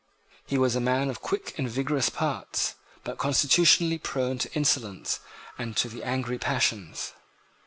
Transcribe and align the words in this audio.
He 0.47 0.57
was 0.57 0.75
a 0.75 0.79
man 0.81 1.11
of 1.11 1.21
quick 1.21 1.53
and 1.59 1.69
vigorous 1.69 2.09
parts, 2.09 2.73
but 3.03 3.19
constitutionally 3.19 3.99
prone 3.99 4.39
to 4.39 4.51
insolence 4.53 5.19
and 5.59 5.77
to 5.77 5.89
the 5.89 6.01
angry 6.01 6.39
passions. 6.39 7.13